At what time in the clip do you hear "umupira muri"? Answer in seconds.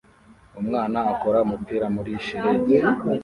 1.45-2.11